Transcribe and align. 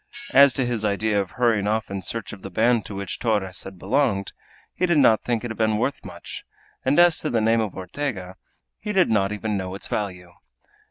As 0.33 0.51
to 0.53 0.65
his 0.65 0.83
idea 0.83 1.21
of 1.21 1.33
hurrying 1.33 1.67
off 1.67 1.91
in 1.91 2.01
search 2.01 2.33
of 2.33 2.41
the 2.41 2.49
band 2.49 2.85
to 2.87 2.95
which 2.95 3.19
Torres 3.19 3.61
had 3.65 3.77
belonged, 3.77 4.33
he 4.73 4.87
did 4.87 4.97
not 4.97 5.21
think 5.21 5.43
it 5.45 5.51
had 5.51 5.59
been 5.59 5.77
worth 5.77 6.03
much, 6.03 6.43
and 6.83 6.97
as 6.97 7.19
to 7.19 7.29
the 7.29 7.39
name 7.39 7.61
of 7.61 7.75
Ortega, 7.77 8.37
he 8.79 8.93
did 8.93 9.11
not 9.11 9.31
even 9.31 9.57
know 9.57 9.75
its 9.75 9.87
value. 9.87 10.31